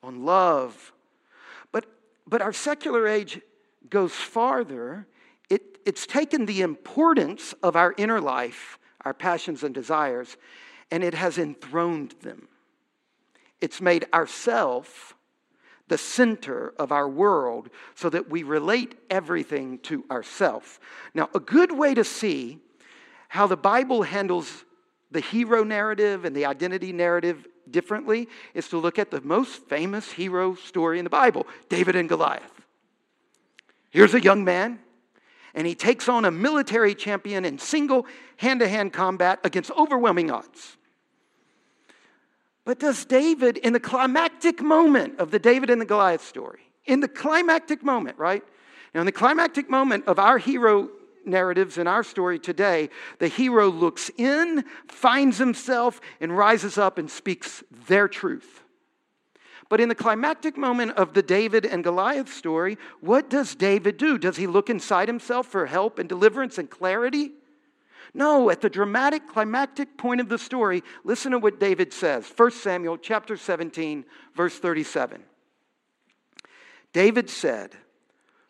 [0.03, 0.93] on love.
[1.71, 1.85] But,
[2.27, 3.41] but our secular age
[3.89, 5.07] goes farther.
[5.49, 10.37] It, it's taken the importance of our inner life, our passions and desires,
[10.91, 12.47] and it has enthroned them.
[13.59, 15.15] It's made ourself
[15.87, 20.79] the center of our world so that we relate everything to ourself.
[21.15, 22.59] Now, a good way to see
[23.27, 24.65] how the Bible handles
[25.11, 30.11] the hero narrative and the identity narrative differently is to look at the most famous
[30.11, 32.61] hero story in the Bible David and Goliath.
[33.89, 34.79] Here's a young man,
[35.53, 38.05] and he takes on a military champion in single
[38.37, 40.77] hand to hand combat against overwhelming odds.
[42.65, 46.99] But does David, in the climactic moment of the David and the Goliath story, in
[46.99, 48.43] the climactic moment, right?
[48.93, 50.89] Now, in the climactic moment of our hero
[51.25, 57.09] narratives in our story today, the hero looks in, finds himself, and rises up and
[57.09, 58.63] speaks their truth.
[59.69, 64.17] But in the climactic moment of the David and Goliath story, what does David do?
[64.17, 67.31] Does he look inside himself for help and deliverance and clarity?
[68.13, 72.31] No, at the dramatic climactic point of the story, listen to what David says.
[72.35, 74.03] 1 Samuel chapter 17,
[74.35, 75.23] verse 37.
[76.91, 77.75] David said,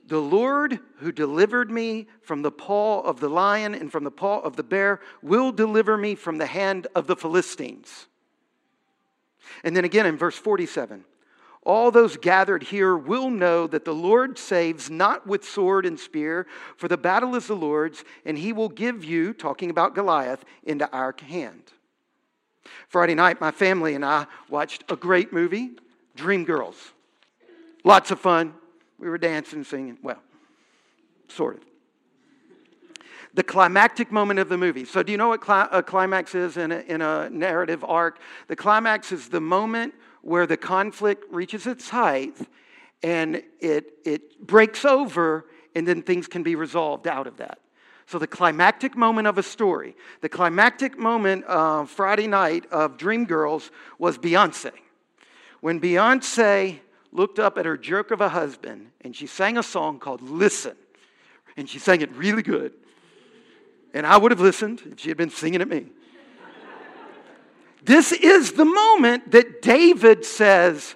[0.09, 4.39] The Lord who delivered me from the paw of the lion and from the paw
[4.39, 8.07] of the bear will deliver me from the hand of the Philistines.
[9.63, 11.05] And then again in verse 47
[11.63, 16.47] all those gathered here will know that the Lord saves not with sword and spear,
[16.77, 20.89] for the battle is the Lord's, and he will give you, talking about Goliath, into
[20.91, 21.61] our hand.
[22.87, 25.71] Friday night, my family and I watched a great movie,
[26.17, 26.91] Dreamgirls.
[27.83, 28.53] Lots of fun.
[28.99, 29.97] We were dancing, singing.
[30.03, 30.21] Well,
[31.29, 31.63] sort of.
[33.33, 34.85] The climactic moment of the movie.
[34.85, 38.19] So, do you know what a climax is in a, in a narrative arc?
[38.47, 42.35] The climax is the moment where the conflict reaches its height
[43.01, 47.59] and it, it breaks over, and then things can be resolved out of that.
[48.07, 53.69] So, the climactic moment of a story, the climactic moment uh, Friday night of Dreamgirls
[53.99, 54.71] was Beyonce.
[55.61, 56.79] When Beyonce
[57.11, 60.75] looked up at her jerk of a husband and she sang a song called Listen,
[61.57, 62.73] and she sang it really good.
[63.93, 65.87] And I would have listened if she had been singing at me.
[67.83, 70.95] This is the moment that David says,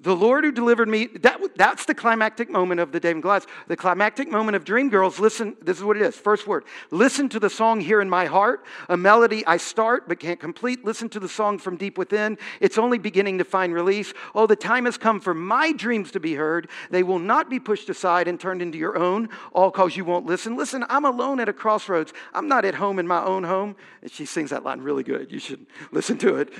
[0.00, 3.48] the Lord who delivered me, that, that's the climactic moment of the David Goliath.
[3.66, 6.14] The climactic moment of Dreamgirls, listen, this is what it is.
[6.14, 10.20] First word, listen to the song here in my heart, a melody I start but
[10.20, 10.84] can't complete.
[10.84, 12.38] Listen to the song from deep within.
[12.60, 14.14] It's only beginning to find release.
[14.36, 16.68] Oh, the time has come for my dreams to be heard.
[16.90, 20.26] They will not be pushed aside and turned into your own, all because you won't
[20.26, 20.56] listen.
[20.56, 22.12] Listen, I'm alone at a crossroads.
[22.34, 23.74] I'm not at home in my own home.
[24.02, 25.32] And she sings that line really good.
[25.32, 26.52] You should listen to it.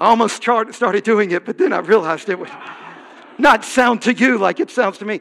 [0.00, 2.50] I almost started doing it, but then I realized it would
[3.38, 5.20] not sound to you like it sounds to me.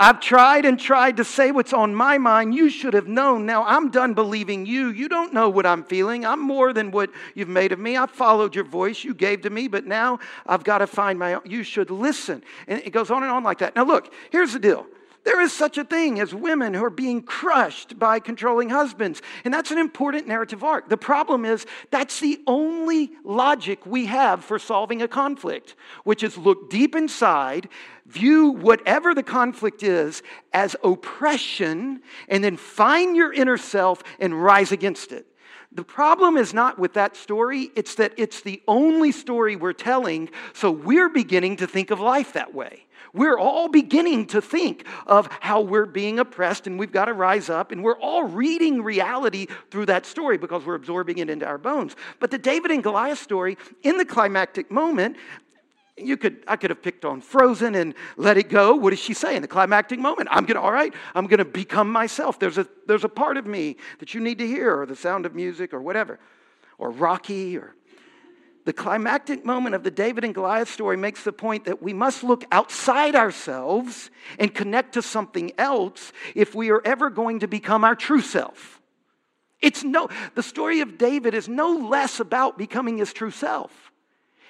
[0.00, 2.54] I've tried and tried to say what's on my mind.
[2.54, 3.46] You should have known.
[3.46, 4.90] Now I'm done believing you.
[4.90, 6.24] You don't know what I'm feeling.
[6.24, 7.96] I'm more than what you've made of me.
[7.96, 11.34] I followed your voice you gave to me, but now I've got to find my
[11.34, 11.42] own.
[11.44, 12.44] You should listen.
[12.68, 13.74] And it goes on and on like that.
[13.74, 14.86] Now, look, here's the deal
[15.28, 19.20] there is such a thing as women who are being crushed by controlling husbands.
[19.44, 20.88] And that's an important narrative arc.
[20.88, 26.38] The problem is that's the only logic we have for solving a conflict, which is
[26.38, 27.68] look deep inside,
[28.06, 30.22] view whatever the conflict is
[30.54, 35.26] as oppression, and then find your inner self and rise against it.
[35.72, 40.30] The problem is not with that story, it's that it's the only story we're telling,
[40.54, 42.86] so we're beginning to think of life that way.
[43.12, 47.48] We're all beginning to think of how we're being oppressed and we've got to rise
[47.48, 51.58] up, and we're all reading reality through that story because we're absorbing it into our
[51.58, 51.96] bones.
[52.20, 55.16] But the David and Goliath story, in the climactic moment,
[56.00, 58.74] you could i could have picked on frozen and let it go.
[58.74, 60.28] What does she say in the climactic moment?
[60.30, 62.38] I'm gonna all right i'm gonna become myself.
[62.38, 65.26] There's a there's a part of me that you need to hear or the sound
[65.26, 66.20] of music or whatever
[66.78, 67.74] or rocky or
[68.68, 72.22] the climactic moment of the David and Goliath story makes the point that we must
[72.22, 77.82] look outside ourselves and connect to something else if we are ever going to become
[77.82, 78.82] our true self.
[79.62, 83.90] It's no, the story of David is no less about becoming his true self.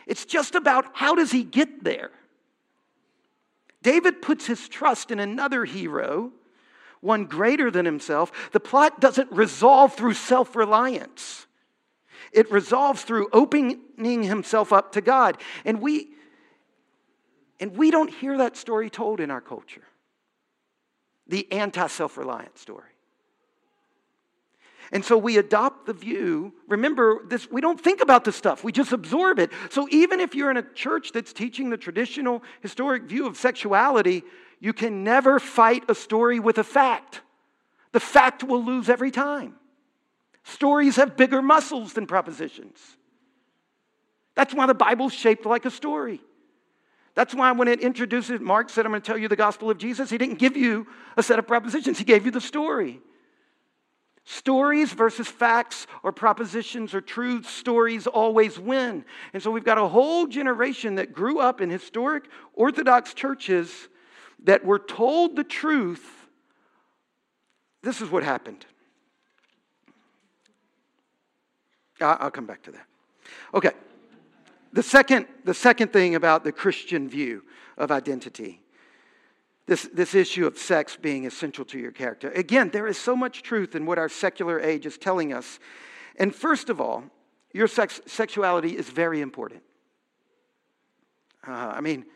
[0.05, 2.11] It's just about how does he get there?
[3.85, 6.33] David puts his trust in another hero,
[7.01, 8.51] one greater than himself.
[8.51, 11.47] The plot doesn't resolve through self reliance.
[12.33, 15.39] It resolves through opening himself up to God.
[15.65, 16.11] And we
[17.61, 19.83] and we don't hear that story told in our culture.
[21.27, 22.91] The anti-self-reliant story.
[24.93, 26.55] And so we adopt the view.
[26.67, 29.51] Remember, this, we don't think about this stuff, we just absorb it.
[29.71, 34.23] So even if you're in a church that's teaching the traditional historic view of sexuality,
[34.61, 37.21] you can never fight a story with a fact.
[37.93, 39.58] The fact will lose every time.
[40.45, 42.79] Stories have bigger muscles than propositions.
[44.35, 46.21] That's why the Bible's shaped like a story.
[47.15, 49.79] That's why when it introduces, Mark said, I'm going to tell you the gospel of
[49.79, 50.87] Jesus, he didn't give you
[51.17, 53.01] a set of propositions, he gave you the story.
[54.25, 59.05] Stories versus facts or propositions or truths, stories always win.
[59.33, 63.89] And so we've got a whole generation that grew up in historic Orthodox churches
[64.45, 66.07] that were told the truth.
[67.83, 68.67] This is what happened.
[72.01, 72.87] I'll come back to that.
[73.55, 73.73] Okay.
[74.73, 77.43] The second, the second thing about the Christian view
[77.77, 78.61] of identity
[79.69, 82.31] this, this issue of sex being essential to your character.
[82.31, 85.61] Again, there is so much truth in what our secular age is telling us.
[86.17, 87.05] And first of all,
[87.53, 89.63] your sex, sexuality is very important.
[91.47, 92.07] Uh, I mean,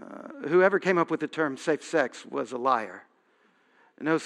[0.00, 3.02] uh, whoever came up with the term safe sex was a liar.
[4.00, 4.20] No,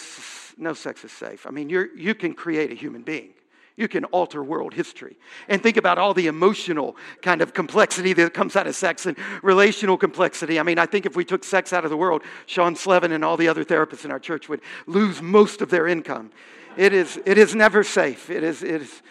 [0.58, 1.46] no sex is safe.
[1.46, 3.34] I mean, you you can create a human being.
[3.78, 5.16] You can alter world history.
[5.46, 9.16] And think about all the emotional kind of complexity that comes out of sex and
[9.40, 10.58] relational complexity.
[10.58, 13.24] I mean, I think if we took sex out of the world, Sean Slevin and
[13.24, 16.32] all the other therapists in our church would lose most of their income.
[16.76, 18.30] It is, it is never safe.
[18.30, 19.02] It is, it is.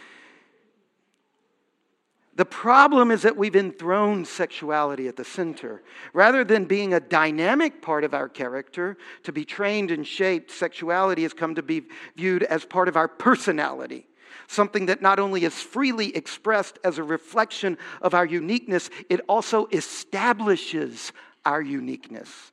[2.36, 5.82] The problem is that we've enthroned sexuality at the center.
[6.12, 11.24] Rather than being a dynamic part of our character, to be trained and shaped, sexuality
[11.24, 11.84] has come to be
[12.18, 14.08] viewed as part of our personality
[14.48, 19.68] something that not only is freely expressed as a reflection of our uniqueness, it also
[19.72, 21.12] establishes
[21.46, 22.52] our uniqueness.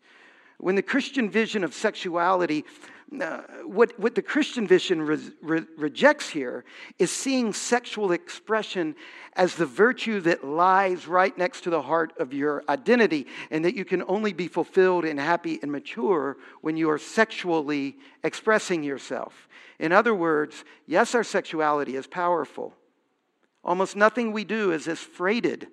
[0.58, 2.64] When the Christian vision of sexuality
[3.20, 6.64] uh, what, what the Christian vision re- re- rejects here
[6.98, 8.94] is seeing sexual expression
[9.34, 13.74] as the virtue that lies right next to the heart of your identity, and that
[13.74, 19.48] you can only be fulfilled and happy and mature when you are sexually expressing yourself.
[19.78, 22.74] In other words, yes, our sexuality is powerful.
[23.64, 25.68] Almost nothing we do is as freighted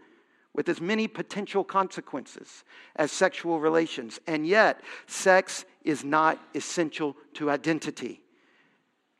[0.53, 2.63] with as many potential consequences
[2.95, 4.19] as sexual relations.
[4.27, 8.21] And yet, sex is not essential to identity.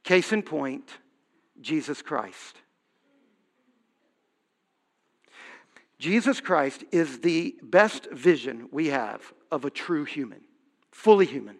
[0.04, 0.90] Case in point,
[1.60, 2.58] Jesus Christ.
[6.00, 10.42] Jesus Christ is the best vision we have of a true human,
[10.92, 11.58] fully human,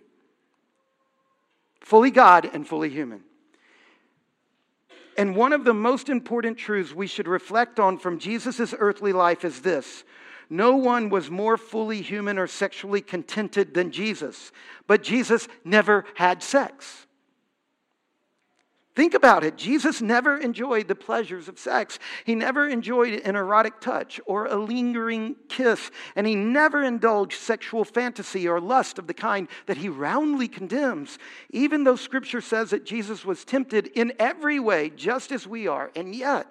[1.80, 3.22] fully God and fully human.
[5.16, 9.46] And one of the most important truths we should reflect on from Jesus' earthly life
[9.46, 10.04] is this
[10.52, 14.52] no one was more fully human or sexually contented than Jesus,
[14.86, 17.08] but Jesus never had sex.
[18.94, 19.56] Think about it.
[19.56, 21.98] Jesus never enjoyed the pleasures of sex.
[22.26, 27.86] He never enjoyed an erotic touch or a lingering kiss, and he never indulged sexual
[27.86, 31.18] fantasy or lust of the kind that he roundly condemns.
[31.52, 35.92] Even though scripture says that Jesus was tempted in every way, just as we are,
[35.96, 36.46] and yet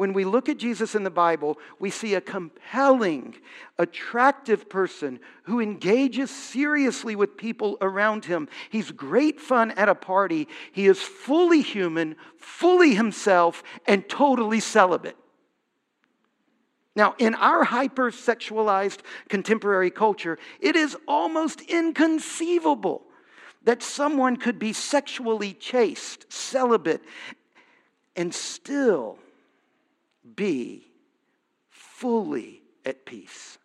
[0.00, 3.34] when we look at Jesus in the Bible, we see a compelling,
[3.78, 8.48] attractive person who engages seriously with people around him.
[8.70, 10.48] He's great fun at a party.
[10.72, 15.18] He is fully human, fully himself, and totally celibate.
[16.96, 23.02] Now, in our hypersexualized contemporary culture, it is almost inconceivable
[23.64, 27.02] that someone could be sexually chaste, celibate,
[28.16, 29.18] and still
[30.36, 30.86] be
[31.68, 33.58] fully at peace.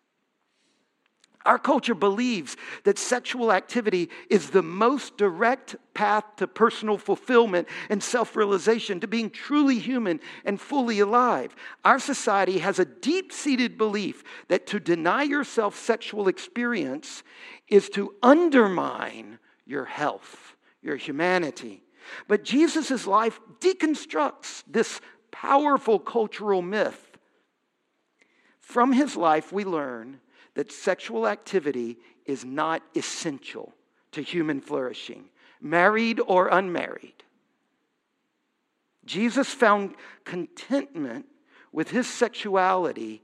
[1.46, 8.02] Our culture believes that sexual activity is the most direct path to personal fulfillment and
[8.02, 11.54] self realization, to being truly human and fully alive.
[11.84, 17.22] Our society has a deep seated belief that to deny yourself sexual experience
[17.68, 21.84] is to undermine your health, your humanity.
[22.28, 25.00] But Jesus' life deconstructs this
[25.40, 27.18] powerful cultural myth.
[28.60, 30.20] From his life, we learn
[30.54, 33.74] that sexual activity is not essential
[34.12, 35.26] to human flourishing,
[35.60, 37.22] married or unmarried.
[39.04, 41.26] Jesus found contentment
[41.70, 43.22] with his sexuality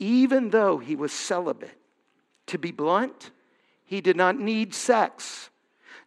[0.00, 1.76] even though he was celibate.
[2.46, 3.30] To be blunt,
[3.84, 5.50] he did not need sex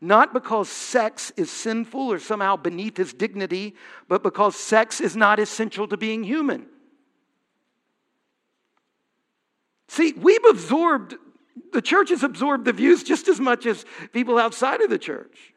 [0.01, 3.75] not because sex is sinful or somehow beneath his dignity,
[4.07, 6.65] but because sex is not essential to being human.
[9.87, 11.15] See, we've absorbed,
[11.71, 15.53] the church has absorbed the views just as much as people outside of the church.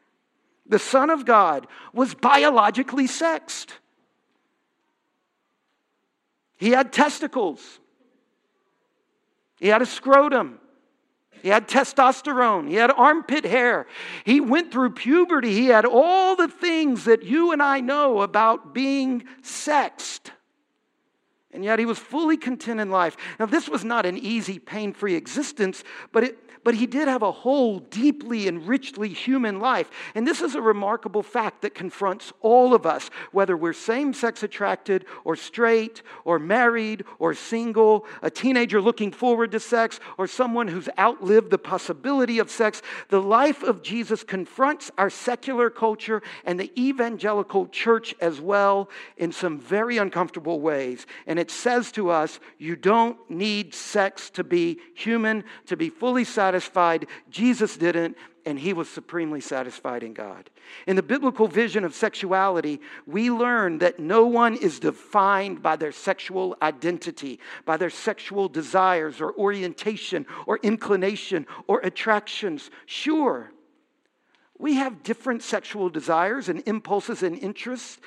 [0.67, 3.73] The Son of God was biologically sexed.
[6.57, 7.79] He had testicles.
[9.59, 10.59] He had a scrotum.
[11.45, 12.67] He had testosterone.
[12.67, 13.85] He had armpit hair.
[14.23, 15.53] He went through puberty.
[15.53, 20.31] He had all the things that you and I know about being sexed.
[21.51, 23.15] And yet he was fully content in life.
[23.39, 27.21] Now, this was not an easy, pain free existence, but it, but he did have
[27.21, 29.87] a whole, deeply and richly human life.
[30.15, 34.41] And this is a remarkable fact that confronts all of us, whether we're same sex
[34.41, 40.67] attracted or straight or married or single, a teenager looking forward to sex or someone
[40.67, 42.81] who's outlived the possibility of sex.
[43.09, 49.31] The life of Jesus confronts our secular culture and the evangelical church as well in
[49.31, 51.05] some very uncomfortable ways.
[51.27, 56.23] And it says to us, you don't need sex to be human, to be fully
[56.23, 57.07] satisfied satisfied.
[57.29, 60.49] Jesus didn't, and he was supremely satisfied in God.
[60.87, 65.91] In the biblical vision of sexuality, we learn that no one is defined by their
[65.91, 72.71] sexual identity, by their sexual desires or orientation or inclination or attractions.
[72.85, 73.51] Sure,
[74.57, 77.99] We have different sexual desires and impulses and interests,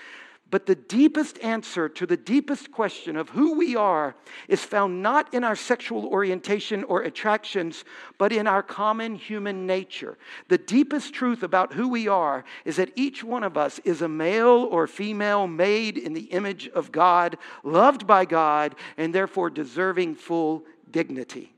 [0.50, 4.14] but the deepest answer to the deepest question of who we are
[4.48, 7.84] is found not in our sexual orientation or attractions,
[8.16, 10.16] but in our common human nature.
[10.48, 14.08] The deepest truth about who we are is that each one of us is a
[14.08, 20.14] male or female made in the image of God, loved by God, and therefore deserving
[20.14, 21.52] full dignity.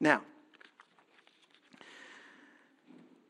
[0.00, 0.22] Now,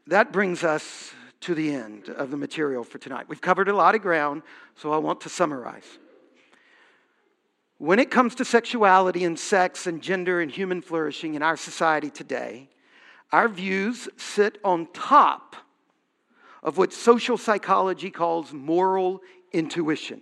[0.07, 3.27] that brings us to the end of the material for tonight.
[3.29, 4.43] We've covered a lot of ground,
[4.77, 5.99] so I want to summarize.
[7.79, 12.11] When it comes to sexuality and sex and gender and human flourishing in our society
[12.11, 12.69] today,
[13.33, 15.57] our views sit on top
[16.63, 19.23] of what social psychology calls moral
[19.53, 20.21] intuition.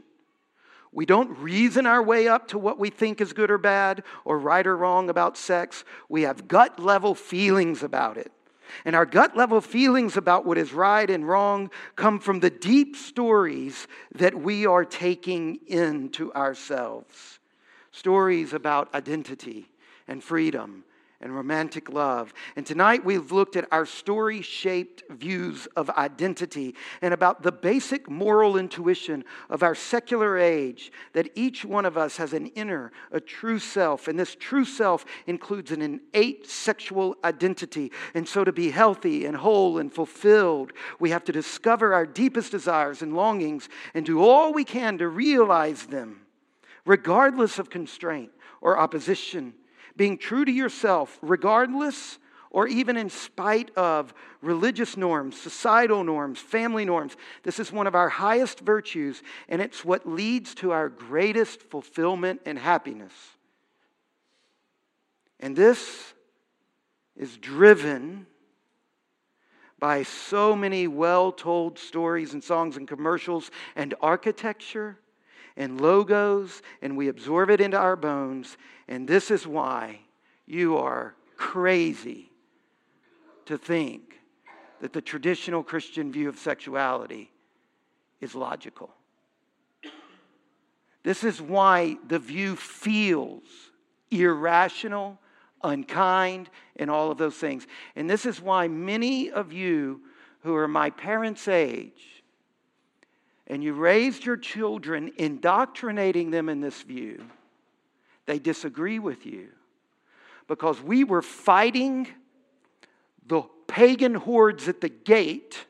[0.93, 4.39] We don't reason our way up to what we think is good or bad or
[4.39, 5.85] right or wrong about sex.
[6.09, 8.33] We have gut level feelings about it.
[8.85, 12.97] And our gut level feelings about what is right and wrong come from the deep
[12.97, 17.39] stories that we are taking into ourselves.
[17.93, 19.67] Stories about identity
[20.07, 20.85] and freedom
[21.21, 22.33] and romantic love.
[22.55, 28.09] And tonight we've looked at our story shaped views of identity and about the basic
[28.09, 33.19] moral intuition of our secular age that each one of us has an inner, a
[33.19, 34.07] true self.
[34.07, 37.91] And this true self includes an innate sexual identity.
[38.15, 42.53] And so to be healthy and whole and fulfilled, we have to discover our deepest
[42.53, 46.21] desires and longings and do all we can to realize them,
[46.87, 49.55] regardless of constraint or opposition
[49.99, 52.19] being true to yourself, regardless
[52.51, 57.15] or even in spite of religious norms, societal norms, family norms.
[57.43, 62.41] This is one of our highest virtues, and it's what leads to our greatest fulfillment
[62.47, 63.13] and happiness.
[65.41, 66.15] And this
[67.17, 68.27] is driven
[69.79, 74.99] by so many well told stories and songs and commercials and architecture
[75.59, 78.57] and logos, and we absorb it into our bones.
[78.87, 80.01] And this is why
[80.47, 82.31] you are crazy
[83.45, 84.21] to think
[84.81, 87.31] that the traditional Christian view of sexuality
[88.21, 88.95] is logical.
[91.03, 93.43] This is why the view feels
[94.11, 95.19] irrational,
[95.65, 97.67] unkind, and all of those things.
[97.97, 100.03] And this is why many of you
[100.43, 102.18] who are my parents' age
[103.49, 107.25] and you raised your children indoctrinating them in this view,
[108.27, 109.49] they disagree with you
[110.47, 112.07] because we were fighting
[113.27, 115.67] the pagan hordes at the gate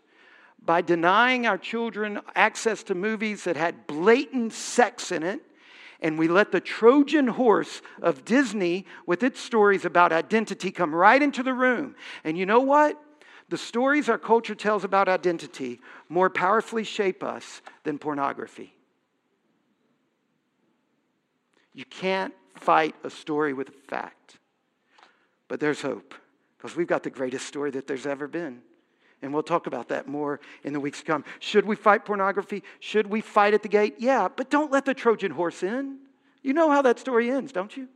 [0.65, 5.41] by denying our children access to movies that had blatant sex in it.
[6.01, 11.21] And we let the Trojan horse of Disney, with its stories about identity, come right
[11.21, 11.97] into the room.
[12.23, 13.01] And you know what?
[13.49, 18.75] The stories our culture tells about identity more powerfully shape us than pornography.
[21.73, 24.39] You can't fight a story with a fact,
[25.47, 26.15] but there's hope
[26.57, 28.61] because we've got the greatest story that there's ever been.
[29.23, 31.25] And we'll talk about that more in the weeks to come.
[31.41, 32.63] Should we fight pornography?
[32.79, 33.97] Should we fight at the gate?
[33.99, 35.99] Yeah, but don't let the Trojan horse in.
[36.43, 37.89] You know how that story ends, don't you?